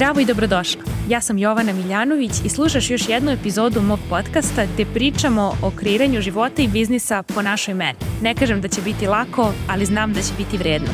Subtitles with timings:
[0.00, 0.82] Zdravo i dobrodošla.
[1.08, 6.20] Ja sam Jovana Miljanović i slušaš još jednu epizodu mog podcasta gde pričamo o kreiranju
[6.20, 7.98] života i biznisa po našoj meni.
[8.22, 10.88] Ne kažem da će biti lako, ali znam da će biti vredno.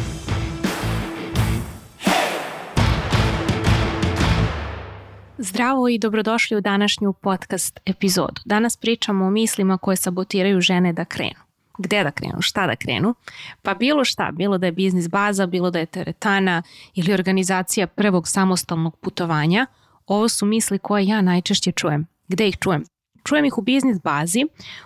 [5.39, 8.43] Zdravo i dobrodošli u današnju podcast epizodu.
[8.45, 11.46] Danas pričamo o mislima koje sabotiraju žene da krenu
[11.79, 13.15] gde da krenu, šta da krenu,
[13.63, 16.63] pa bilo šta, bilo da je biznis baza, bilo da je teretana
[16.95, 19.67] ili organizacija prvog samostalnog putovanja,
[20.07, 22.07] ovo su misli koje ja najčešće čujem.
[22.29, 22.85] Gde ih čujem?
[23.25, 24.45] Čujem ih u biznis bazi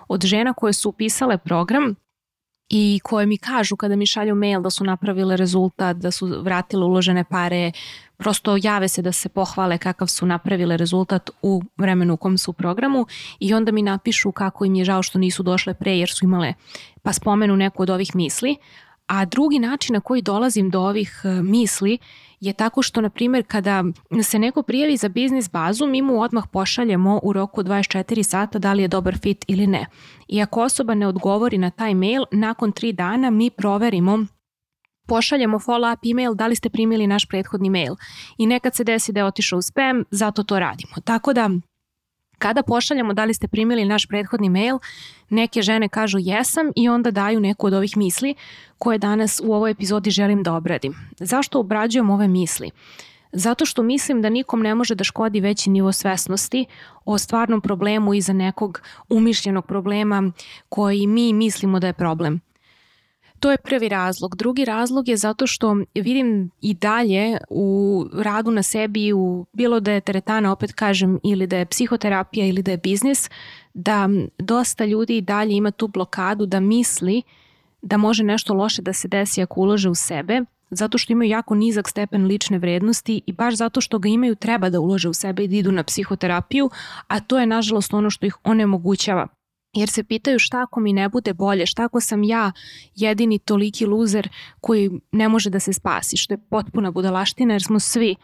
[0.08, 1.94] od žena koje su upisale program
[2.70, 6.84] i koje mi kažu kada mi šalju mail da su napravile rezultat, da su vratile
[6.84, 7.72] uložene pare,
[8.16, 12.50] prosto jave se da se pohvale kakav su napravile rezultat u vremenu u kom su
[12.50, 13.06] u programu
[13.40, 16.54] i onda mi napišu kako im je žao što nisu došle pre jer su imale,
[17.02, 18.56] pa spomenu neku od ovih misli.
[19.10, 21.98] A drugi način na koji dolazim do ovih e, misli
[22.40, 23.84] je tako što, na primjer, kada
[24.22, 28.72] se neko prijavi za biznis bazu, mi mu odmah pošaljemo u roku 24 sata da
[28.72, 29.86] li je dobar fit ili ne.
[30.28, 34.26] I ako osoba ne odgovori na taj mail, nakon 3 dana mi proverimo
[35.06, 37.94] pošaljemo follow-up email da li ste primili naš prethodni mail.
[38.38, 40.94] I nekad se desi da je otišao u spam, zato to radimo.
[41.04, 41.50] Tako da
[42.40, 44.78] kada pošaljamo da li ste primili naš prethodni mail,
[45.30, 48.34] neke žene kažu jesam i onda daju neku od ovih misli
[48.78, 50.94] koje danas u ovoj epizodi želim da obradim.
[51.18, 52.70] Zašto obrađujem ove misli?
[53.32, 56.66] Zato što mislim da nikom ne može da škodi veći nivo svesnosti
[57.04, 60.32] o stvarnom problemu iza nekog umišljenog problema
[60.68, 62.40] koji mi mislimo da je problem.
[63.40, 64.36] To je prvi razlog.
[64.36, 69.92] Drugi razlog je zato što vidim i dalje u radu na sebi, u bilo da
[69.92, 73.30] je teretana, opet kažem, ili da je psihoterapija ili da je biznis,
[73.74, 74.08] da
[74.38, 77.22] dosta ljudi i dalje ima tu blokadu da misli
[77.82, 81.54] da može nešto loše da se desi ako ulože u sebe, zato što imaju jako
[81.54, 85.44] nizak stepen lične vrednosti i baš zato što ga imaju treba da ulože u sebe
[85.44, 86.70] i da idu na psihoterapiju,
[87.08, 89.26] a to je nažalost ono što ih onemogućava
[89.72, 92.52] jer se pitaju šta ako mi ne bude bolje, šta ako sam ja
[92.96, 94.28] jedini toliki luzer
[94.60, 98.16] koji ne može da se spasi, što je potpuna budalaština jer smo svi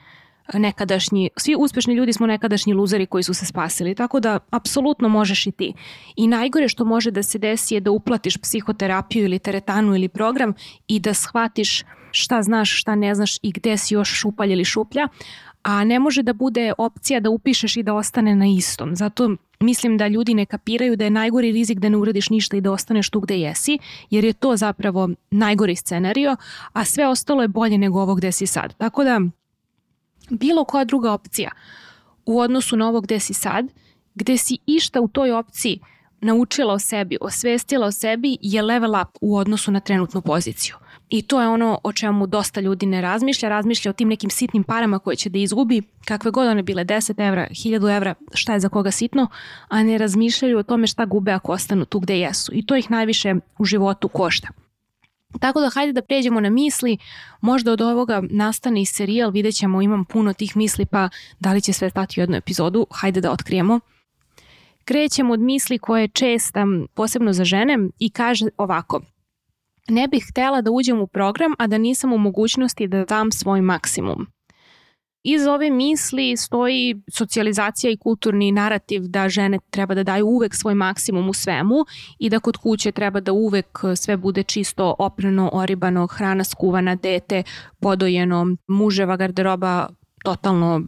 [0.54, 5.46] nekadašnji, svi uspešni ljudi smo nekadašnji luzeri koji su se spasili, tako da apsolutno možeš
[5.46, 5.72] i ti.
[6.16, 10.54] I najgore što može da se desi je da uplatiš psihoterapiju ili teretanu ili program
[10.88, 15.08] i da shvatiš šta znaš, šta ne znaš i gde si još šupalj ili šuplja,
[15.62, 18.96] a ne može da bude opcija da upišeš i da ostane na istom.
[18.96, 22.60] Zato mislim da ljudi ne kapiraju da je najgori rizik da ne uradiš ništa i
[22.60, 23.78] da ostaneš tu gde jesi,
[24.10, 26.36] jer je to zapravo najgori scenario,
[26.72, 28.74] a sve ostalo je bolje nego ovo gde si sad.
[28.74, 29.20] Tako da,
[30.30, 31.50] bilo koja druga opcija
[32.26, 33.66] u odnosu na ovo gde si sad,
[34.14, 35.80] gde si išta u toj opciji
[36.20, 40.76] naučila o sebi, osvestila o sebi je level up u odnosu na trenutnu poziciju.
[41.08, 44.64] I to je ono o čemu dosta ljudi ne razmišlja, razmišlja o tim nekim sitnim
[44.64, 48.60] parama koje će da izgubi, kakve god one bile, 10 evra, 1000 evra, šta je
[48.60, 49.28] za koga sitno,
[49.68, 52.52] a ne razmišljaju o tome šta gube ako ostanu tu gde jesu.
[52.54, 54.48] I to ih najviše u životu košta.
[55.40, 56.98] Tako da hajde da pređemo na misli,
[57.40, 61.08] možda od ovoga nastane i serijal, vidjet ćemo, imam puno tih misli, pa
[61.40, 63.80] da li će sve stati u jednu epizodu, hajde da otkrijemo.
[64.84, 69.00] Krećemo od misli koje je česta, posebno za žene, i kaže ovako–
[69.88, 73.60] ne bih htela da uđem u program, a da nisam u mogućnosti da dam svoj
[73.60, 74.26] maksimum.
[75.28, 80.74] Iz ove misli stoji socijalizacija i kulturni narativ da žene treba da daju uvek svoj
[80.74, 81.74] maksimum u svemu
[82.18, 87.42] i da kod kuće treba da uvek sve bude čisto oprano, oribano, hrana skuvana, dete
[87.80, 89.88] podojeno, muževa garderoba
[90.24, 90.82] totalno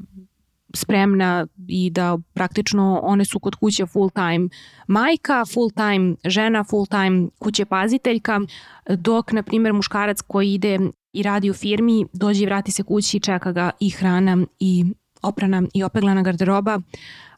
[0.75, 4.49] spremna i da praktično one su kod kuće full time
[4.87, 8.41] majka, full time žena, full time kuće paziteljka,
[8.89, 10.79] dok na primjer muškarac koji ide
[11.13, 14.85] i radi u firmi, dođe i vrati se kući i čeka ga i hrana i
[15.23, 16.81] oprana i opeglana garderoba,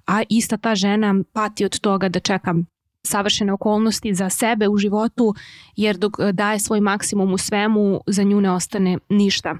[0.07, 2.55] a ista ta žena pati od toga da čeka
[3.07, 5.35] savršene okolnosti za sebe u životu,
[5.77, 9.57] jer dok daje svoj maksimum u svemu, za nju ne ostane ništa.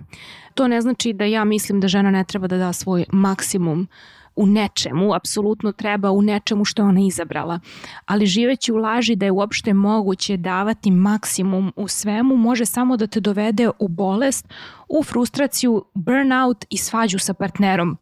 [0.61, 3.89] To ne znači da ja mislim da žena ne treba da da svoj maksimum
[4.37, 7.61] u nečemu, apsolutno treba u nečemu što je ona izabrala.
[8.07, 13.07] Ali živeći u laži da je uopšte moguće davati maksimum u svemu može samo da
[13.07, 14.49] te dovede u bolest,
[14.89, 17.99] u frustraciju, burnout i svađu sa partnerom.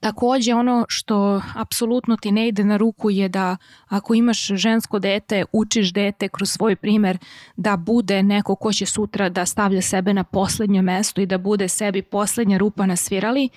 [0.00, 3.56] Takođe ono što apsolutno ti ne ide na ruku je da
[3.88, 7.18] ako imaš žensko dete, učiš dete kroz svoj primer
[7.56, 11.68] da bude neko ko će sutra da stavlja sebe na poslednje mesto i da bude
[11.68, 13.48] sebi poslednja rupa na svirali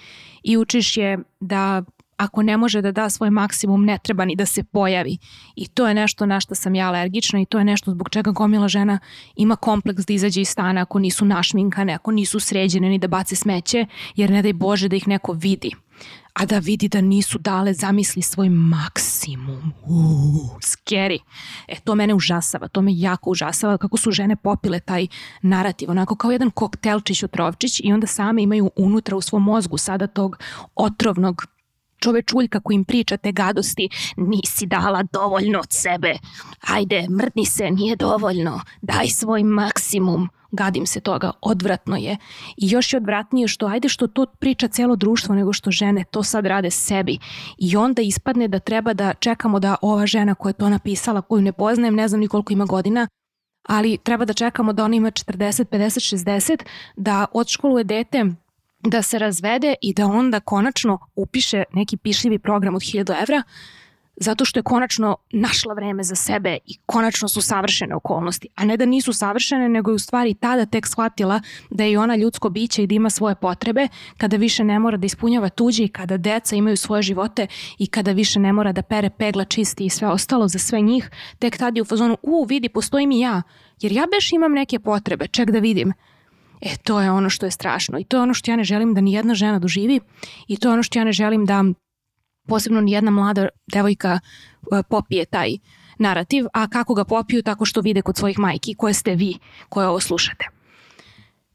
[0.43, 1.83] i učiš je da
[2.17, 5.17] ako ne može da da svoj maksimum ne treba ni da se pojavi.
[5.55, 8.31] I to je nešto na što sam ja alergična i to je nešto zbog čega
[8.31, 8.99] gomila žena
[9.35, 13.35] ima kompleks da izađe iz stana ako nisu našminkane, ako nisu sređene ni da bace
[13.35, 13.85] smeće
[14.15, 15.71] jer ne daj Bože da ih neko vidi
[16.33, 19.73] a da vidi da nisu dale zamisli svoj maksimum.
[19.87, 21.19] Uuu, scary.
[21.67, 25.07] E, to mene užasava, to me jako užasava kako su žene popile taj
[25.41, 30.07] narativ, onako kao jedan koktelčić otrovčić i onda same imaju unutra u svom mozgu sada
[30.07, 30.37] tog
[30.75, 31.45] otrovnog
[32.01, 36.13] čovečuljka koji im priča te gadosti, nisi dala dovoljno od sebe,
[36.67, 42.17] ajde, mrdni se, nije dovoljno, daj svoj maksimum, gadim se toga, odvratno je.
[42.57, 46.23] I još je odvratnije što ajde što to priča celo društvo nego što žene to
[46.23, 47.17] sad rade sebi.
[47.57, 51.41] I onda ispadne da treba da čekamo da ova žena koja je to napisala, koju
[51.41, 53.07] ne poznajem, ne znam ni koliko ima godina,
[53.67, 56.63] ali treba da čekamo da ona ima 40, 50, 60,
[56.95, 58.25] da odškoluje dete
[58.83, 63.43] da se razvede i da onda konačno upiše neki pišljivi program od 1000 evra
[64.15, 68.77] zato što je konačno našla vreme za sebe i konačno su savršene okolnosti, a ne
[68.77, 72.83] da nisu savršene, nego je u stvari tada tek shvatila da je ona ljudsko biće
[72.83, 73.87] i da ima svoje potrebe,
[74.17, 78.11] kada više ne mora da ispunjava tuđe i kada deca imaju svoje živote i kada
[78.11, 81.77] više ne mora da pere pegla čisti i sve ostalo za sve njih, tek tada
[81.77, 83.41] je u fazonu, u, vidi, postojim i ja,
[83.81, 85.93] jer ja beš imam neke potrebe, ček da vidim.
[86.61, 87.99] E, to je ono što je strašno.
[87.99, 89.99] I to je ono što ja ne želim da ni jedna žena doživi
[90.47, 91.63] i to je ono što ja ne želim da
[92.47, 95.57] posebno ni jedna mlada devojka e, popije taj
[95.97, 99.37] narativ, a kako ga popiju tako što vide kod svojih majki koje ste vi
[99.69, 100.45] koje ovo slušate.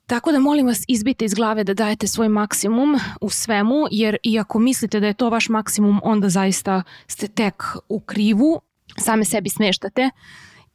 [0.06, 4.38] Tako da molim vas izbite iz glave da dajete svoj maksimum u svemu, jer i
[4.38, 8.60] ako mislite da je to vaš maksimum, onda zaista ste tek u krivu,
[8.98, 10.10] same sebi smeštate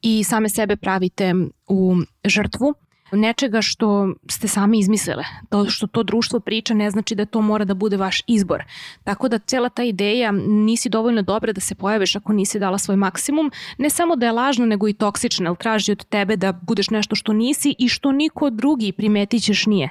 [0.02, 1.34] i same sebe pravite
[1.68, 1.96] u
[2.26, 2.74] žrtvu
[3.12, 5.24] nečega što ste sami izmislile.
[5.50, 8.64] To što to društvo priča ne znači da to mora da bude vaš izbor.
[9.04, 12.96] Tako da cela ta ideja nisi dovoljno dobra da se pojaviš ako nisi dala svoj
[12.96, 16.90] maksimum, ne samo da je lažna nego i toksična, jer traži od tebe da budeš
[16.90, 19.90] nešto što nisi i što niko drugi primetit ćeš nije.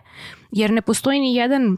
[0.52, 1.76] Jer ne postoji ni jedan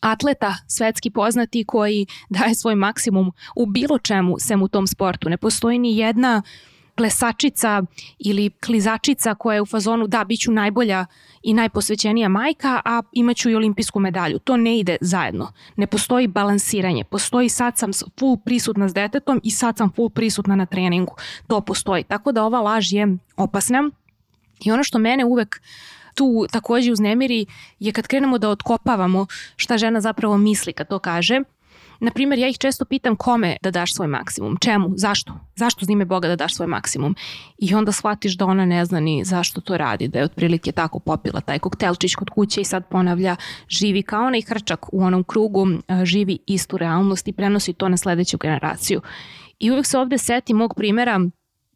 [0.00, 5.28] atleta svetski poznati koji daje svoj maksimum u bilo čemu sem u tom sportu.
[5.28, 7.82] Ne postoji ni jedna uh, plesačica
[8.18, 11.06] ili klizačica koja je u fazonu da, bit ću najbolja
[11.42, 14.38] i najposvećenija majka, a imaću i olimpijsku medalju.
[14.38, 15.52] To ne ide zajedno.
[15.76, 17.04] Ne postoji balansiranje.
[17.04, 21.14] Postoji sad sam full prisutna s detetom i sad sam full prisutna na treningu.
[21.46, 22.04] To postoji.
[22.04, 23.90] Tako da ova laž je opasna.
[24.64, 25.60] I ono što mene uvek
[26.14, 27.46] tu takođe uznemiri
[27.80, 31.40] je kad krenemo da otkopavamo šta žena zapravo misli kad to kaže,
[32.02, 36.04] Na primjer, ja ih često pitam kome da daš svoj maksimum, čemu, zašto, zašto zime
[36.04, 37.16] Boga da daš svoj maksimum?
[37.58, 40.98] I onda shvatiš da ona ne zna ni zašto to radi, da je otprilike tako
[40.98, 43.36] popila taj koktelčić kod kuće i sad ponavlja,
[43.68, 45.66] živi kao onaj hrčak u onom krugu,
[46.04, 49.00] živi istu realnost i prenosi to na sledeću generaciju.
[49.58, 51.20] I uvek se ovde seti mog primera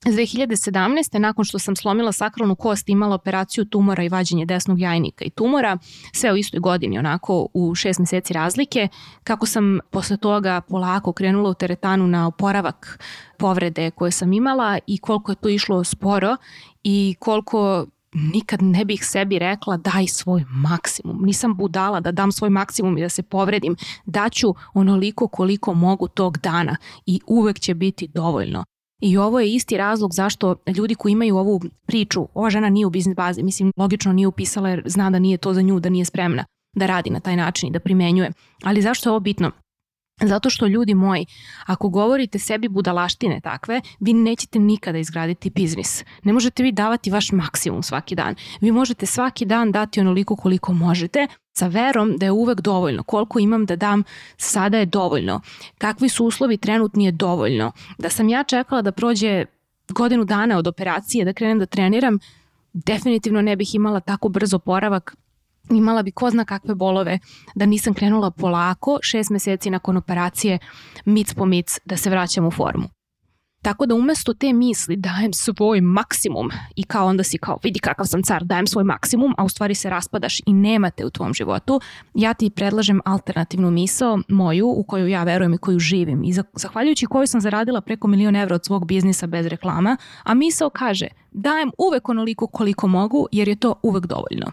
[0.05, 1.19] 2017.
[1.19, 5.79] nakon što sam slomila sakralnu kost imala operaciju tumora i vađenje desnog jajnika i tumora,
[6.13, 8.89] sve u istoj godini onako u šest meseci razlike,
[9.25, 13.05] kako sam posle toga polako krenula u teretanu na oporavak
[13.39, 16.37] povrede koje sam imala i koliko je to išlo sporo
[16.85, 21.19] i koliko nikad ne bih sebi rekla daj svoj maksimum.
[21.25, 23.77] Nisam budala da dam svoj maksimum i da se povredim.
[24.07, 26.77] Daću onoliko koliko mogu tog dana
[27.07, 28.65] i uvek će biti dovoljno.
[29.01, 32.91] I ovo je isti razlog zašto ljudi koji imaju ovu priču, ova žena nije u
[32.91, 36.05] biznis bazi, mislim logično nije upisala jer zna da nije to za nju, da nije
[36.05, 36.45] spremna
[36.77, 38.33] da radi na taj način i da primenjuje.
[38.63, 39.51] Ali zašto je ovo bitno?
[40.21, 41.27] Zato što ljudi moji,
[41.67, 46.05] ako govorite sebi budalaštine takve, vi nećete nikada izgraditi biznis.
[46.23, 48.35] Ne možete vi davati vaš maksimum svaki dan.
[48.61, 51.27] Vi možete svaki dan dati onoliko koliko možete,
[51.59, 53.03] sa verom da je uvek dovoljno.
[53.03, 54.03] Koliko imam da dam,
[54.37, 55.41] sada je dovoljno.
[55.79, 57.73] Kakvi su uslovi trenutni je dovoljno.
[57.99, 59.45] Da sam ja čekala da prođe
[59.89, 62.19] godinu dana od operacije da krenem da treniram,
[62.73, 65.17] definitivno ne bih imala tako brzo poravak
[65.71, 67.19] imala bi ko zna kakve bolove
[67.55, 70.59] da nisam krenula polako, šest meseci nakon operacije,
[71.05, 72.96] mic po mic da se vraćam u formu.
[73.67, 78.07] Tako da umesto te misli dajem svoj maksimum i kao onda si kao vidi kakav
[78.07, 81.81] sam car, dajem svoj maksimum, a u stvari se raspadaš i nemate u tvom životu,
[82.15, 87.07] ja ti predlažem alternativnu misao moju u koju ja verujem i koju živim i zahvaljujući
[87.07, 91.71] koju sam zaradila preko milion evra od svog biznisa bez reklama, a misao kaže dajem
[91.79, 94.47] uvek onoliko koliko mogu jer je to uvek dovoljno.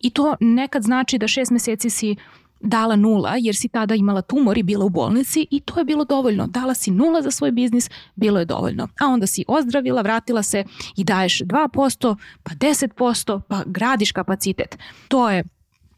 [0.00, 2.16] I to nekad znači da šest meseci si
[2.60, 6.04] dala nula jer si tada imala tumor i bila u bolnici i to je bilo
[6.04, 6.46] dovoljno.
[6.46, 8.88] Dala si nula za svoj biznis, bilo je dovoljno.
[9.00, 10.64] A onda si ozdravila, vratila se
[10.96, 14.78] i daješ 2%, pa 10%, pa gradiš kapacitet.
[15.08, 15.44] To je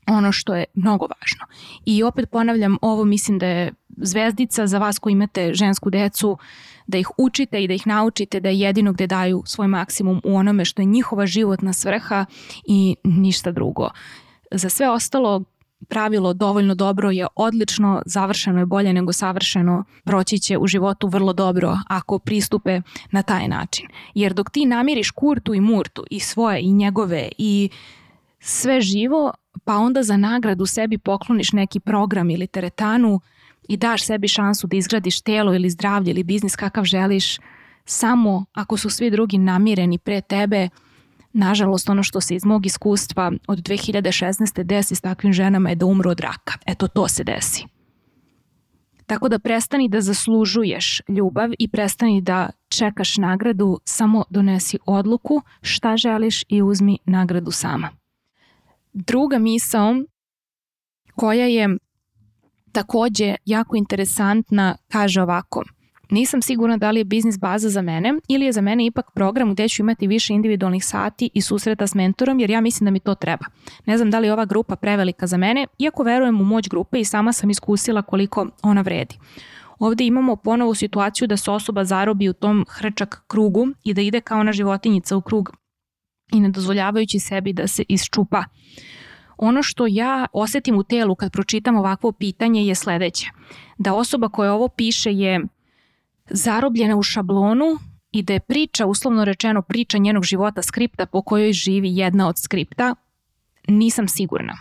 [0.07, 1.47] ono što je mnogo važno.
[1.85, 6.39] I opet ponavljam, ovo mislim da je zvezdica za vas koji imate žensku decu,
[6.87, 10.37] da ih učite i da ih naučite da je jedino gde daju svoj maksimum u
[10.37, 12.27] onome što je njihova životna svrha
[12.67, 13.91] i ništa drugo.
[14.51, 15.45] Za sve ostalo
[15.89, 21.33] pravilo dovoljno dobro je odlično, završeno je bolje nego savršeno, proći će u životu vrlo
[21.33, 23.87] dobro ako pristupe na taj način.
[24.15, 27.71] Jer dok ti namiriš kurtu i murtu i svoje i njegove i
[28.41, 29.33] sve živo,
[29.65, 33.21] pa onda za nagradu sebi pokloniš neki program ili teretanu
[33.69, 37.39] i daš sebi šansu da izgradiš telo ili zdravlje ili biznis kakav želiš,
[37.85, 40.69] samo ako su svi drugi namireni pre tebe,
[41.33, 44.63] Nažalost, ono što se iz mog iskustva od 2016.
[44.63, 46.55] desi s takvim ženama je da umru od raka.
[46.67, 47.65] Eto, to se desi.
[49.07, 55.97] Tako da prestani da zaslužuješ ljubav i prestani da čekaš nagradu, samo donesi odluku šta
[55.97, 57.89] želiš i uzmi nagradu sama.
[58.93, 59.95] Druga misao
[61.15, 61.69] koja je
[62.73, 65.65] takođe jako interesantna kaže ovako–
[66.13, 69.53] Nisam sigurna da li je biznis baza za mene ili je za mene ipak program
[69.53, 73.01] gde ću imati više individualnih sati i susreta s mentorom jer ja mislim da mi
[73.01, 73.45] to treba.
[73.87, 77.01] Ne znam da li je ova grupa prevelika za mene, iako verujem u moć grupe
[77.01, 79.19] i sama sam iskusila koliko ona vredi.
[79.79, 84.21] Ovde imamo ponovu situaciju da se osoba zarobi u tom hrčak krugu i da ide
[84.21, 85.53] kao ona životinjica u krug
[86.33, 88.45] i ne dozvoljavajući sebi da se isčupa.
[89.37, 93.27] Ono što ja osetim u telu kad pročitam ovakvo pitanje je sledeće.
[93.79, 95.41] Da osoba koja ovo piše je
[96.33, 97.79] zarobljena u šablonu
[98.13, 102.39] i da je priča, uslovno rečeno priča njenog života skripta po kojoj živi jedna od
[102.39, 102.95] skripta,
[103.69, 104.59] nisam sigurna.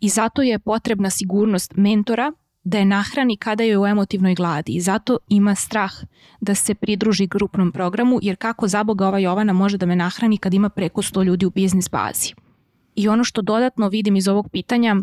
[0.00, 2.32] I zato je potrebna sigurnost mentora
[2.64, 5.92] da je nahrani kada je u emotivnoj gladi i zato ima strah
[6.40, 10.38] da se pridruži grupnom programu jer kako za Boga ova Jovana može da me nahrani
[10.38, 12.34] kad ima preko 100 ljudi u biznis bazi.
[12.94, 14.96] I ono što dodatno vidim iz ovog pitanja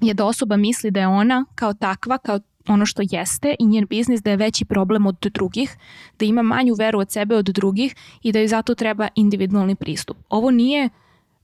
[0.00, 3.86] je da osoba misli da je ona kao takva, kao ono što jeste i njen
[3.86, 5.76] biznis da je veći problem od drugih,
[6.18, 10.16] da ima manju veru od sebe od drugih i da joj zato treba individualni pristup.
[10.28, 10.88] Ovo nije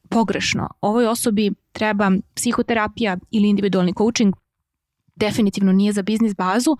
[0.09, 0.69] pogrešno.
[0.81, 4.35] Ovoj osobi treba psihoterapija ili individualni coaching,
[5.17, 6.77] definitivno nije za biznis bazu,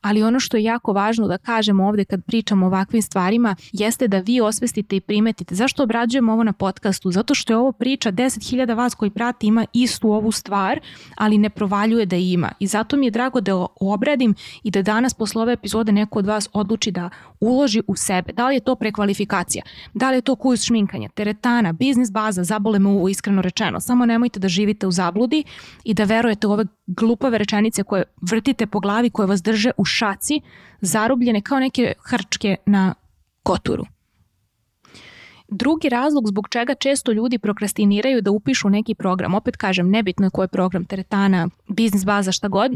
[0.00, 4.08] ali ono što je jako važno da kažemo ovde kad pričamo o ovakvim stvarima jeste
[4.08, 5.54] da vi osvestite i primetite.
[5.54, 7.10] Zašto obrađujemo ovo na podcastu?
[7.10, 10.80] Zato što je ovo priča 10.000 vas koji prati ima istu ovu stvar,
[11.16, 12.52] ali ne provaljuje da ima.
[12.60, 16.26] I zato mi je drago da obradim i da danas posle ove epizode neko od
[16.26, 18.32] vas odluči da uloži u sebe.
[18.32, 19.64] Da li je to prekvalifikacija?
[19.94, 23.80] Da li je to kurs šminkanja, teretana, biznis baza, zabole me uvo iskreno rečeno.
[23.80, 25.44] Samo nemojte da živite u zabludi
[25.84, 29.84] i da verujete u ove glupave rečenice koje vrtite po glavi, koje vas drže u
[29.90, 30.40] šaci,
[30.80, 32.94] zarobljene kao neke hrčke na
[33.42, 33.84] koturu.
[35.48, 40.30] Drugi razlog zbog čega često ljudi prokrastiniraju da upišu neki program, opet kažem, nebitno je
[40.30, 42.72] koji je program, teretana, biznis baza, šta god,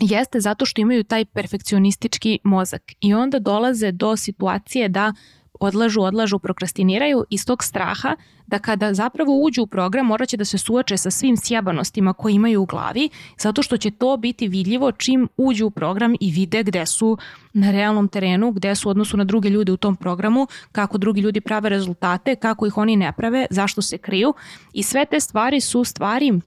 [0.00, 5.12] jeste zato što imaju taj perfekcionistički mozak i onda dolaze do situacije da
[5.60, 10.44] odlažu, odlažu, prokrastiniraju iz tog straha da kada zapravo uđu u program morat će da
[10.44, 14.92] se suoče sa svim sjebanostima koje imaju u glavi zato što će to biti vidljivo
[14.92, 17.18] čim uđu u program i vide gde su
[17.52, 21.20] na realnom terenu, gde su u odnosu na druge ljude u tom programu, kako drugi
[21.20, 24.34] ljudi prave rezultate, kako ih oni ne prave, zašto se kriju.
[24.72, 26.40] I sve te stvari su stvari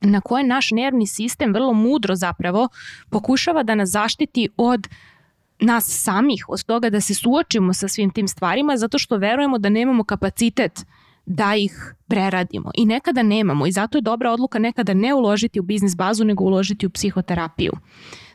[0.00, 2.68] na koje naš nervni sistem vrlo mudro zapravo
[3.10, 4.88] pokušava da nas zaštiti od
[5.62, 9.68] nas samih, od toga da se suočimo sa svim tim stvarima zato što verujemo da
[9.68, 10.86] nemamo kapacitet
[11.26, 12.70] da ih preradimo.
[12.74, 16.44] I nekada nemamo i zato je dobra odluka nekada ne uložiti u biznis bazu nego
[16.44, 17.72] uložiti u psihoterapiju.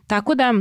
[0.08, 0.54] Tako da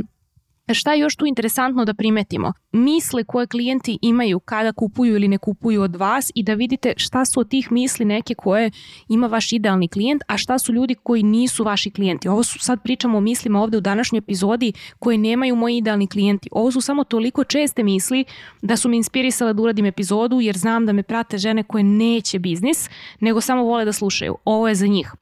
[0.73, 2.53] Šta je još tu interesantno da primetimo?
[2.71, 7.25] Misle koje klijenti imaju kada kupuju ili ne kupuju od vas i da vidite šta
[7.25, 8.71] su od tih misli neke koje
[9.09, 12.27] ima vaš idealni klijent, a šta su ljudi koji nisu vaši klijenti.
[12.27, 16.49] Ovo su sad pričamo o mislima ovde u današnjoj epizodi koje nemaju moji idealni klijenti.
[16.51, 18.25] Ovo su samo toliko česte misli
[18.61, 22.39] da su me inspirisale da uradim epizodu jer znam da me prate žene koje neće
[22.39, 24.35] biznis, nego samo vole da slušaju.
[24.45, 25.13] Ovo je za njih.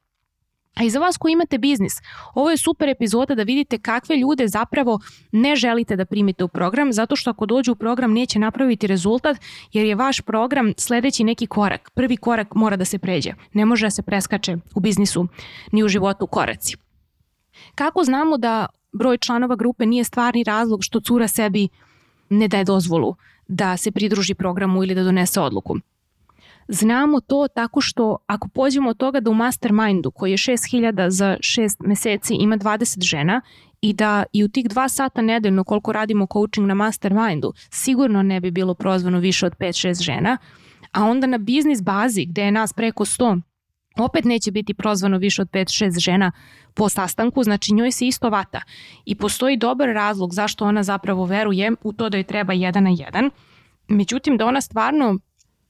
[0.76, 1.92] A i za vas koji imate biznis,
[2.34, 4.98] ovo je super epizoda da vidite kakve ljude zapravo
[5.32, 9.36] ne želite da primite u program, zato što ako dođu u program neće napraviti rezultat,
[9.72, 11.90] jer je vaš program sledeći neki korak.
[11.94, 13.32] Prvi korak mora da se pređe.
[13.52, 15.26] Ne može da se preskače u biznisu
[15.72, 16.76] ni u životu koraci.
[17.74, 21.68] Kako znamo da broj članova grupe nije stvarni razlog što cura sebi
[22.28, 23.14] ne daje dozvolu
[23.48, 25.76] da se pridruži programu ili da donese odluku?
[26.68, 31.36] Znamo to tako što ako pođemo od toga da u mastermindu koji je 6000 za
[31.40, 33.40] 6 meseci ima 20 žena
[33.80, 38.40] i da i u tih dva sata nedeljno koliko radimo coaching na mastermindu sigurno ne
[38.40, 40.38] bi bilo prozvano više od 5-6 žena,
[40.92, 43.40] a onda na biznis bazi gde je nas preko 100
[43.98, 46.32] opet neće biti prozvano više od 5-6 žena
[46.74, 48.60] po sastanku, znači njoj se isto vata.
[49.04, 52.90] I postoji dobar razlog zašto ona zapravo veruje u to da joj treba jedan na
[52.98, 53.30] jedan.
[53.88, 55.18] Međutim, da ona stvarno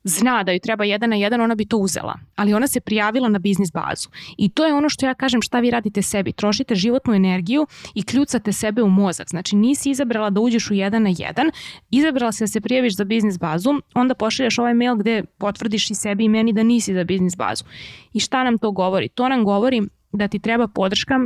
[0.07, 2.15] zna da joj treba jedan na jedan, ona bi to uzela.
[2.37, 4.09] Ali ona se prijavila na biznis bazu.
[4.39, 6.33] I to je ono što ja kažem šta vi radite sebi.
[6.33, 9.29] Trošite životnu energiju i kljucate sebe u mozak.
[9.29, 11.51] Znači nisi izabrala da uđeš u jedan na jedan,
[11.91, 15.95] izabrala se da se prijaviš za biznis bazu, onda pošaljaš ovaj mail gde potvrdiš i
[15.95, 17.65] sebi i meni da nisi za biznis bazu.
[18.13, 19.09] I šta nam to govori?
[19.09, 19.83] To nam govori
[20.13, 21.21] da ti treba podrška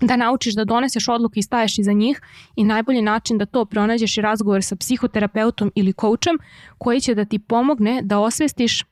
[0.00, 2.20] da naučiš da doneseš odluke i staješ iza njih
[2.56, 6.38] i najbolji način da to pronađeš je razgovor sa psihoterapeutom ili coachem
[6.78, 8.84] koji će da ti pomogne da osvestiš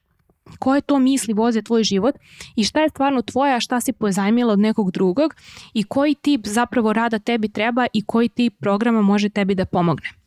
[0.59, 2.15] koje to misli voze tvoj život
[2.57, 5.35] i šta je stvarno tvoja, šta si pozajmila od nekog drugog
[5.75, 10.20] i koji tip zapravo rada tebi treba i koji tip programa može tebi da pomogne.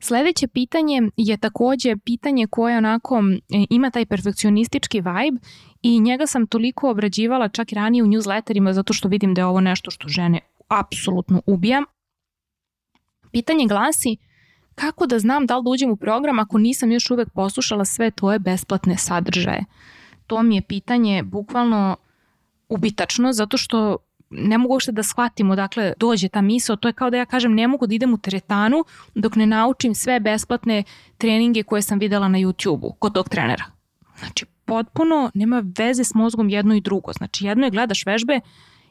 [0.00, 3.22] Sledeće pitanje je takođe pitanje koje onako
[3.70, 5.40] ima taj perfekcionistički vibe
[5.82, 9.46] i njega sam toliko obrađivala čak i ranije u newsletterima zato što vidim da je
[9.46, 11.82] ovo nešto što žene apsolutno ubija.
[13.32, 14.16] Pitanje glasi
[14.74, 18.10] kako da znam da li da uđem u program ako nisam još uvek poslušala sve
[18.10, 19.64] tvoje besplatne sadržaje?
[20.26, 21.96] To mi je pitanje bukvalno
[22.68, 23.96] ubitačno zato što
[24.30, 27.54] ne mogu uopšte da shvatim odakle dođe ta misao, to je kao da ja kažem
[27.54, 30.82] ne mogu da idem u teretanu dok ne naučim sve besplatne
[31.18, 33.64] treninge koje sam videla na YouTube-u kod tog trenera.
[34.18, 37.12] Znači, potpuno nema veze s mozgom jedno i drugo.
[37.12, 38.40] Znači, jedno je gledaš vežbe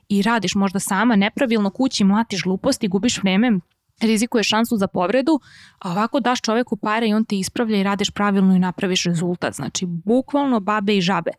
[0.10, 3.60] i radiš možda sama, nepravilno kući, mlatiš gluposti, gubiš vreme,
[4.02, 5.40] rizikuješ šansu za povredu,
[5.80, 9.54] a ovako daš čoveku pare i on te ispravlja i radiš pravilno i napraviš rezultat.
[9.54, 11.32] Znači, bukvalno babe i žabe.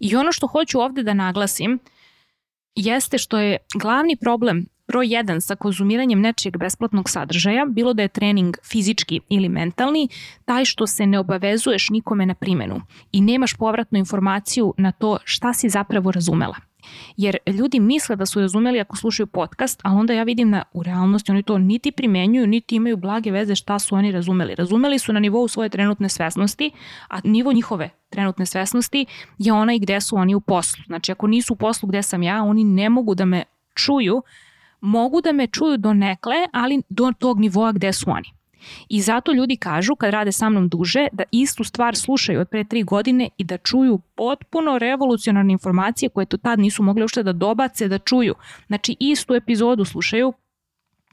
[0.00, 1.78] I ono što hoću ovde da naglasim
[2.76, 8.08] jeste što je glavni problem broj 1 sa konzumiranjem nečijeg besplatnog sadržaja, bilo da je
[8.08, 10.08] trening fizički ili mentalni,
[10.44, 12.80] taj što se ne obavezuješ nikome na primenu
[13.12, 16.56] i nemaš povratnu informaciju na to šta si zapravo razumela.
[17.16, 20.82] Jer ljudi misle da su razumeli ako slušaju podcast, a onda ja vidim na, u
[20.82, 24.54] realnosti oni to niti primenjuju, niti imaju blage veze šta su oni razumeli.
[24.54, 26.70] Razumeli su na nivou svoje trenutne svesnosti,
[27.08, 29.06] a nivo njihove trenutne svesnosti
[29.38, 30.84] je onaj gde su oni u poslu.
[30.86, 34.22] Znači ako nisu u poslu gde sam ja, oni ne mogu da me čuju
[34.84, 38.32] mogu da me čuju do nekle, ali do tog nivoa gde su oni.
[38.88, 42.64] I zato ljudi kažu kad rade sa mnom duže da istu stvar slušaju od pre
[42.64, 47.32] tri godine i da čuju potpuno revolucionarne informacije koje to tad nisu mogli uopšte da
[47.32, 48.34] dobace da čuju.
[48.66, 50.32] Znači istu epizodu slušaju,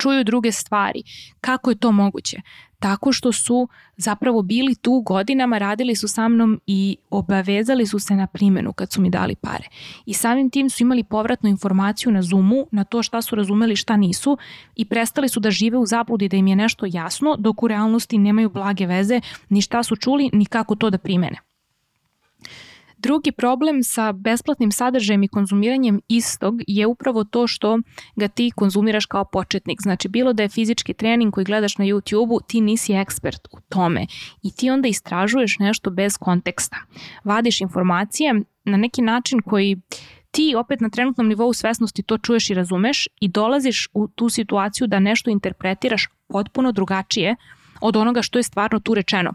[0.02, 1.04] čuju druge stvari.
[1.42, 2.42] Kako je to moguće?
[2.82, 3.68] Tako što su
[3.98, 8.92] zapravo bili tu godinama, radili su sa mnom i obavezali su se na primjenu kad
[8.92, 9.68] su mi dali pare.
[10.06, 13.98] I samim tim su imali povratnu informaciju na Zoomu, na to šta su razumeli, šta
[13.98, 14.38] nisu
[14.76, 18.18] i prestali su da žive u zabludi da im je nešto jasno, dok u realnosti
[18.18, 21.51] nemaju blage veze ni šta su čuli, ni kako to da primene.
[23.04, 27.80] Drugi problem sa besplatnim sadržajem i konzumiranjem istog je upravo to što
[28.16, 29.82] ga ti konzumiraš kao početnik.
[29.82, 34.06] Znači, bilo da je fizički trening koji gledaš na YouTube-u, ti nisi ekspert u tome
[34.44, 36.78] i ti onda istražuješ nešto bez konteksta.
[37.24, 39.82] Vadiš informacije na neki način koji
[40.32, 44.88] ti opet na trenutnom nivou svesnosti to čuješ i razumeš i dolaziš u tu situaciju
[44.88, 47.36] da nešto interpretiraš potpuno drugačije
[47.82, 49.34] od onoga što je stvarno tu rečeno.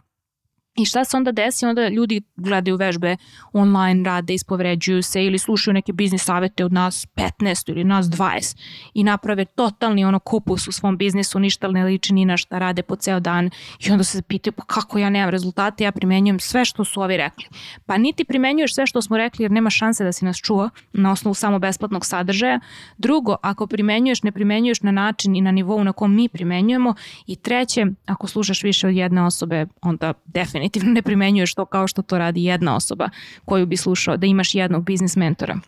[0.77, 1.67] I šta se onda desi?
[1.67, 3.17] Onda ljudi gledaju vežbe
[3.53, 8.57] online, rade, ispovređuju se ili slušaju neke biznis savete od nas 15 ili nas 20
[8.95, 12.83] i naprave totalni ono kupus u svom biznisu, ništa ne liči ni na šta rade
[12.83, 13.51] po ceo dan
[13.87, 17.17] i onda se pitaju pa kako ja nemam rezultate, ja primenjujem sve što su ovi
[17.17, 17.47] rekli.
[17.87, 21.13] Pa niti primenjuješ sve što smo rekli jer nema šanse da si nas čuo na
[21.13, 22.61] osnovu samo besplatnog sadržaja.
[22.99, 26.95] Drugo, ako primenjuješ, ne primenjuješ na način i na nivou na kom mi primenjujemo
[27.27, 31.87] i treće, ako slušaš više od jedne osobe, onda definitivno definitivno ne primenjuješ to kao
[31.87, 33.11] što to radi jedna osoba
[33.45, 35.61] koju bi slušao, da imaš jednog biznis mentora.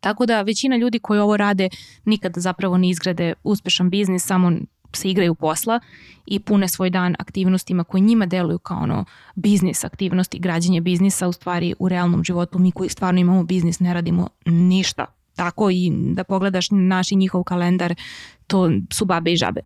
[0.00, 1.68] Tako da većina ljudi koji ovo rade
[2.04, 4.52] nikada zapravo ne izgrade uspešan biznis, samo
[4.92, 5.80] se igraju posla
[6.26, 9.04] i pune svoj dan aktivnostima koje njima deluju kao ono
[9.34, 13.94] biznis aktivnosti, građenje biznisa, u stvari u realnom životu mi koji stvarno imamo biznis ne
[13.94, 15.06] radimo ništa.
[15.36, 17.94] Tako i da pogledaš naš i njihov kalendar,
[18.46, 19.60] to su babe i žabe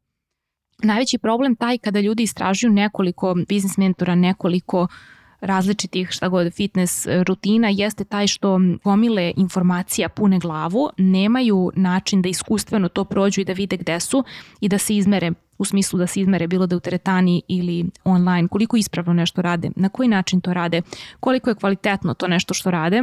[0.83, 4.87] najveći problem taj kada ljudi istražuju nekoliko biznis mentora, nekoliko
[5.41, 12.29] različitih šta god fitness rutina jeste taj što gomile informacija pune glavu, nemaju način da
[12.29, 14.25] iskustveno to prođu i da vide gde su
[14.61, 18.49] i da se izmere u smislu da se izmere bilo da u teretani ili online,
[18.49, 20.83] koliko ispravno nešto rade, na koji način to rade,
[21.21, 23.03] koliko je kvalitetno to nešto što rade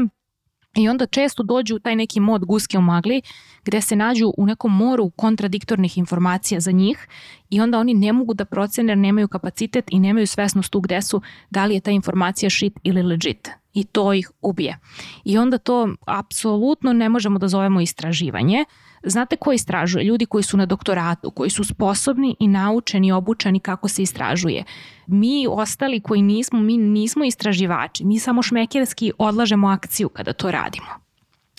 [0.75, 3.21] I onda često dođu u taj neki mod guske u magli
[3.65, 7.07] gde se nađu u nekom moru kontradiktornih informacija za njih
[7.49, 11.01] i onda oni ne mogu da procene jer nemaju kapacitet i nemaju svesnost tu gde
[11.01, 13.49] su da li je ta informacija shit ili legit.
[13.73, 14.79] i to ih ubije.
[15.25, 18.65] I onda to apsolutno ne možemo da zovemo istraživanje.
[19.03, 20.03] Znate ko istražuje?
[20.03, 24.63] Ljudi koji su na doktoratu, koji su sposobni i naučeni, obučeni kako se istražuje.
[25.07, 28.05] Mi ostali koji nismo, mi nismo istraživači.
[28.05, 31.07] Mi samo šmekerski odlažemo akciju kada to radimo.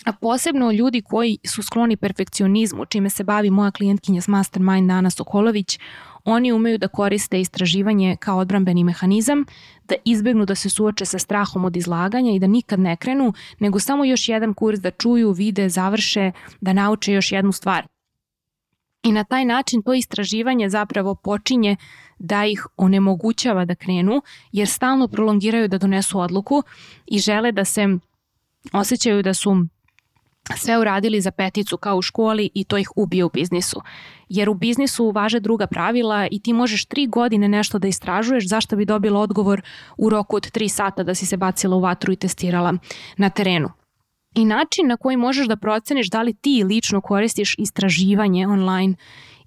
[0.05, 5.09] A posebno ljudi koji su skloni perfekcionizmu, čime se bavi moja klijentkinja s Mastermind Dana
[5.09, 5.79] Sokolović,
[6.25, 9.45] oni umeju da koriste istraživanje kao odbrambeni mehanizam,
[9.87, 13.79] da izbegnu da se suoče sa strahom od izlaganja i da nikad ne krenu, nego
[13.79, 17.87] samo još jedan kurs da čuju, vide, završe, da nauče još jednu stvar.
[19.03, 21.75] I na taj način to istraživanje zapravo počinje
[22.19, 26.63] da ih onemogućava da krenu, jer stalno prolongiraju da donesu odluku
[27.05, 27.87] i žele da se
[28.73, 29.65] osjećaju da su
[30.57, 33.81] sve uradili za peticu kao u školi i to ih ubije u biznisu.
[34.29, 38.75] Jer u biznisu važe druga pravila i ti možeš tri godine nešto da istražuješ zašto
[38.75, 39.61] bi dobila odgovor
[39.97, 42.73] u roku od tri sata da si se bacila u vatru i testirala
[43.17, 43.69] na terenu.
[44.35, 48.95] I način na koji možeš da proceniš da li ti lično koristiš istraživanje online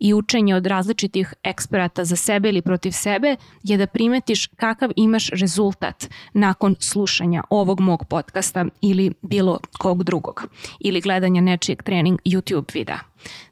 [0.03, 5.31] i učenje od različitih eksperata za sebe ili protiv sebe je da primetiš kakav imaš
[5.31, 10.49] rezultat nakon slušanja ovog mog podcasta ili bilo kog drugog
[10.81, 12.99] ili gledanja nečijeg trening YouTube videa.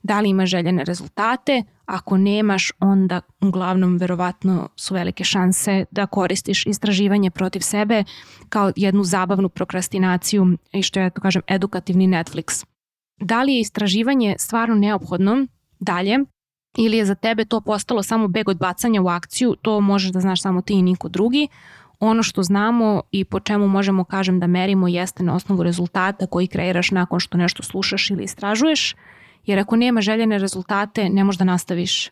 [0.03, 1.63] Da li ima željene rezultate?
[1.87, 8.05] Ako nemaš, onda uglavnom verovatno su velike šanse da koristiš istraživanje protiv sebe
[8.49, 12.65] kao jednu zabavnu prokrastinaciju i što ja to kažem edukativni Netflix.
[13.21, 15.47] Da li je istraživanje stvarno neophodno?
[15.81, 16.19] Dalje,
[16.77, 20.21] ili je za tebe to postalo samo beg od bacanja u akciju, to možeš da
[20.21, 21.49] znaš samo ti i niko drugi.
[22.01, 26.47] Ono što znamo i po čemu možemo kažem da merimo jeste na osnovu rezultata koji
[26.47, 28.97] kreiraš nakon što nešto slušaš ili istražuješ,
[29.47, 32.11] jer ako nema željene rezultate ne možeš da nastaviš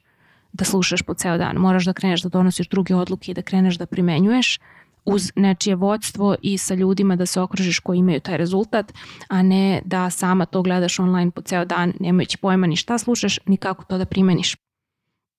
[0.52, 1.56] da slušaš po ceo dan.
[1.56, 4.58] Moraš da kreneš da donosiš druge odluke i da kreneš da primenjuješ
[5.04, 8.92] uz nečije vodstvo i sa ljudima da se okružiš koji imaju taj rezultat,
[9.28, 13.38] a ne da sama to gledaš online po ceo dan nemajući pojma ni šta slušaš,
[13.46, 14.56] ni kako to da primeniš.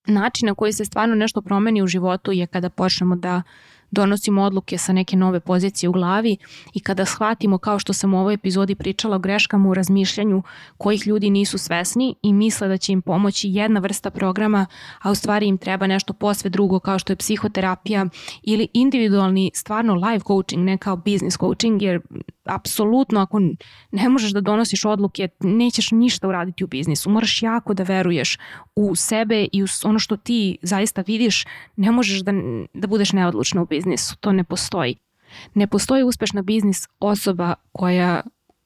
[0.08, 3.42] Način na koji se stvarno nešto promeni u životu je kada počnemo da
[3.92, 6.38] donosimo odluke sa neke nove pozicije u glavi
[6.74, 10.44] i kada shvatimo kao što sam u ovoj epizodi pričala o greškama u razmišljanju
[10.78, 14.66] kojih ljudi nisu svesni i misle da će im pomoći jedna vrsta programa,
[15.02, 18.06] a u stvari im treba nešto posve drugo kao što je psihoterapija
[18.44, 22.02] ili individualni stvarno life coaching, ne kao business coaching, jer
[22.50, 23.40] apsolutno ako
[23.92, 27.10] ne možeš da donosiš odluke, nećeš ništa uraditi u biznisu.
[27.10, 28.38] Moraš jako da veruješ
[28.76, 32.32] u sebe i u ono što ti zaista vidiš, ne možeš da,
[32.74, 34.18] da budeš neodlučna u biznisu.
[34.18, 34.96] To ne postoji.
[35.54, 38.22] Ne postoji uspešna biznis osoba koja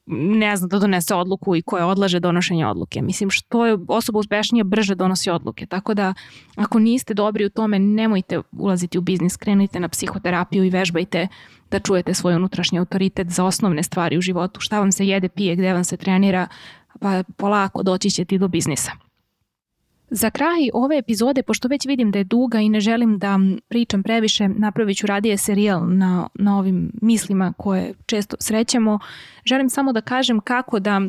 [0.06, 3.02] ne zna da donese odluku i koja odlaže donošenje odluke.
[3.02, 5.66] Mislim što je osoba uspešnija brže donosi odluke.
[5.66, 6.14] Tako da
[6.56, 11.28] ako niste dobri u tome nemojte ulaziti u biznis, krenite na psihoterapiju i vežbajte
[11.70, 14.60] da čujete svoj unutrašnji autoritet za osnovne stvari u životu.
[14.60, 16.46] Šta vam se jede, pije, gde vam se trenira,
[17.00, 19.03] pa polako doći ćete do biznisa.
[20.10, 23.38] Za kraj ove epizode, pošto već vidim da je duga i ne želim da
[23.68, 28.98] pričam previše, napravit ću radije serijal na, na ovim mislima koje često srećemo.
[29.44, 31.00] Želim samo da kažem kako da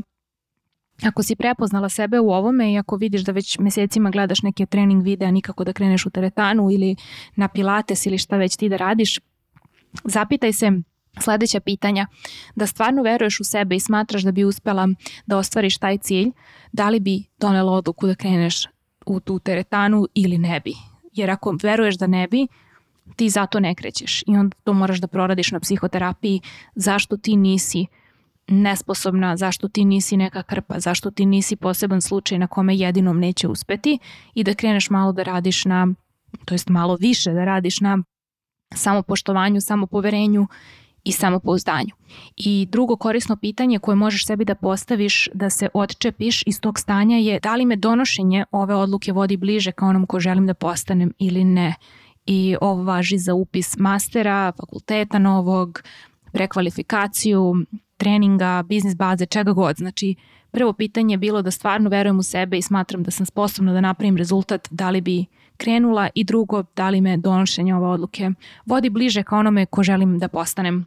[1.04, 5.04] Ako si prepoznala sebe u ovome i ako vidiš da već mesecima gledaš neke trening
[5.04, 6.96] videa nikako da kreneš u teretanu ili
[7.36, 9.20] na pilates ili šta već ti da radiš,
[10.04, 10.72] zapitaj se
[11.20, 12.08] sledeća pitanja.
[12.56, 14.88] Da stvarno veruješ u sebe i smatraš da bi uspela
[15.26, 16.32] da ostvariš taj cilj,
[16.72, 18.66] da li bi donela odluku da kreneš
[19.14, 20.74] u tu teretanu ili ne bi.
[21.14, 22.48] Jer ako veruješ da ne bi,
[23.16, 24.24] ti zato ne krećeš.
[24.28, 26.42] I onda to moraš da proradiš na psihoterapiji.
[26.76, 27.86] Zašto ti nisi
[28.48, 33.48] nesposobna, zašto ti nisi neka krpa, zašto ti nisi poseban slučaj na kome jedinom neće
[33.48, 34.00] uspeti?
[34.34, 35.88] I da kreneš malo da radiš na,
[36.46, 37.98] to jest malo više da radiš na
[38.74, 40.48] samopoštovanju, samopoverenju
[41.06, 41.90] i samopouzdanju.
[42.38, 47.18] I drugo korisno pitanje koje možeš sebi da postaviš da se odčepiš iz tog stanja
[47.18, 51.14] je da li me donošenje ove odluke vodi bliže ka onom ko želim da postanem
[51.20, 51.76] ili ne.
[52.26, 55.84] I ovo važi za upis mastera, fakulteta novog,
[56.32, 57.54] prekvalifikaciju,
[57.98, 59.76] treninga, biznis baze, čega god.
[59.76, 60.16] Znači,
[60.52, 63.82] prvo pitanje je bilo da stvarno verujem u sebe i smatram da sam sposobna da
[63.82, 65.26] napravim rezultat, da li bi
[65.58, 68.32] krenula i drugo, da li me donošenje ove odluke
[68.66, 70.86] vodi bliže ka onome ko želim da postanem.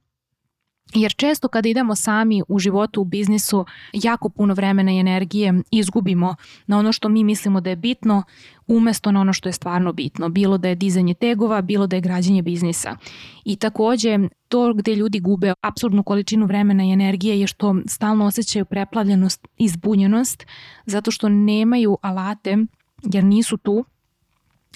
[0.94, 6.34] Jer često kada idemo sami u životu, u biznisu, jako puno vremena i energije izgubimo
[6.66, 8.22] na ono što mi mislimo da je bitno,
[8.66, 10.28] umesto na ono što je stvarno bitno.
[10.28, 12.96] Bilo da je dizanje tegova, bilo da je građenje biznisa.
[13.44, 18.64] I takođe, to gde ljudi gube apsurdnu količinu vremena i energije je što stalno osjećaju
[18.64, 20.46] preplavljenost i zbunjenost,
[20.86, 22.56] zato što nemaju alate,
[23.02, 23.84] jer nisu tu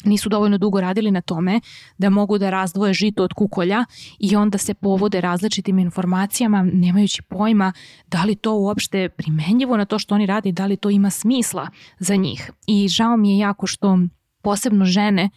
[0.04, 1.60] nisu dovoljno dugo radili na tome
[1.98, 3.84] da mogu da razdvoje žito od kukolja
[4.18, 7.72] i onda se povode različitim informacijama nemajući pojma
[8.06, 11.68] da li to uopšte primenjivo na to što oni radi, da li to ima smisla
[11.98, 12.50] za njih.
[12.66, 13.98] I žao mi je jako što
[14.42, 15.30] posebno žene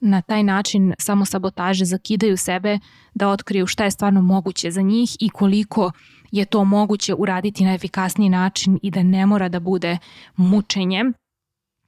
[0.00, 2.78] na taj način samo sabotaže zakidaju sebe
[3.14, 5.90] da otkriju šta je stvarno moguće za njih i koliko
[6.30, 9.98] je to moguće uraditi na efikasniji način i da ne mora da bude
[10.36, 11.04] mučenje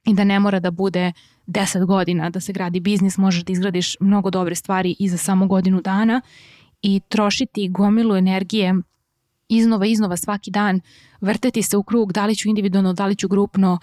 [0.05, 1.11] i da ne mora da bude
[1.47, 5.47] 10 godina da se gradi biznis, možeš da izgradiš mnogo dobre stvari i za samo
[5.47, 6.21] godinu dana
[6.81, 8.73] i trošiti gomilu energije
[9.49, 10.81] iznova, iznova svaki dan,
[11.21, 13.79] vrteti se u krug, da li ću individualno, da li ću grupno,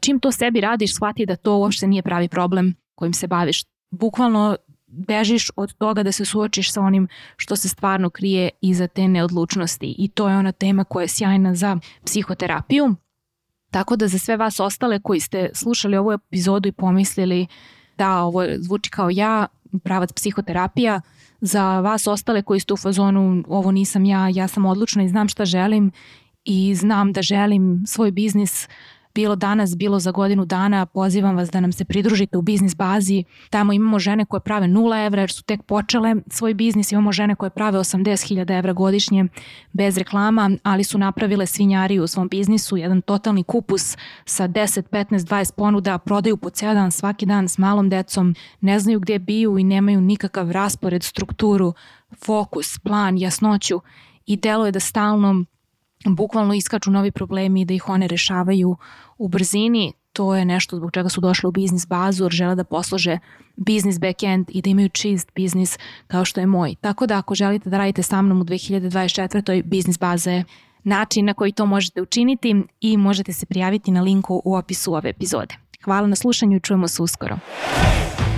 [0.00, 3.62] čim to sebi radiš, shvati da to uopšte nije pravi problem kojim se baviš.
[3.90, 4.56] Bukvalno
[4.86, 9.94] bežiš od toga da se suočiš sa onim što se stvarno krije iza te neodlučnosti
[9.98, 12.94] i to je ona tema koja je sjajna za psihoterapiju.
[13.70, 17.46] Tako da za sve vas ostale koji ste slušali ovu epizodu i pomislili
[17.98, 19.46] da ovo zvuči kao ja,
[19.84, 21.00] pravac psihoterapija,
[21.40, 25.28] za vas ostale koji ste u fazonu ovo nisam ja, ja sam odlučna i znam
[25.28, 25.92] šta želim
[26.44, 28.68] i znam da želim svoj biznis
[29.18, 33.24] bilo danas, bilo za godinu dana, pozivam vas da nam se pridružite u biznis bazi.
[33.50, 37.34] Tamo imamo žene koje prave 0 evra jer su tek počele svoj biznis, imamo žene
[37.34, 39.24] koje prave 80.000 evra godišnje
[39.72, 45.18] bez reklama, ali su napravile svinjari u svom biznisu, jedan totalni kupus sa 10, 15,
[45.18, 49.58] 20 ponuda, prodaju po ceo dan, svaki dan s malom decom, ne znaju gdje biju
[49.58, 51.74] i nemaju nikakav raspored, strukturu,
[52.24, 53.80] fokus, plan, jasnoću
[54.26, 55.44] i delo je da stalno
[56.06, 58.76] bukvalno iskaču novi problemi da ih one rešavaju
[59.18, 59.92] u brzini.
[60.12, 63.18] To je nešto zbog čega su došle u biznis bazu jer žele da poslože
[63.56, 66.74] biznis backend i da imaju čist biznis kao što je moj.
[66.80, 69.62] Tako da ako želite da radite sa mnom u 2024.
[69.62, 70.44] biznis baza je
[70.84, 75.10] način na koji to možete učiniti i možete se prijaviti na linku u opisu ove
[75.10, 75.54] epizode.
[75.84, 77.38] Hvala na slušanju i čujemo se uskoro.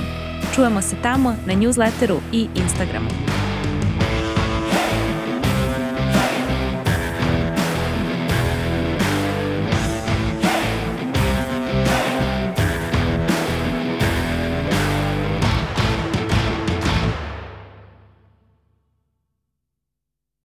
[0.55, 3.36] Čujemo se tamo na newsletteru i Instagramu.